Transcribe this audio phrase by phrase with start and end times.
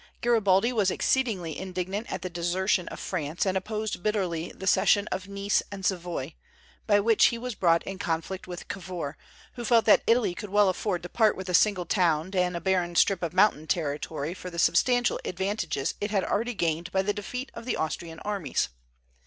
[0.21, 5.27] Garibaldi was exceedingly indignant at the desertion of France, and opposed bitterly the cession of
[5.27, 6.33] Nice and Savoy,
[6.87, 9.15] by which he was brought in conflict with Cavour,
[9.53, 12.59] who felt that Italy could well afford to part with a single town and a
[12.59, 17.13] barren strip of mountain territory for the substantial advantages it had already gained by the
[17.13, 18.69] defeat of the Austrian armies.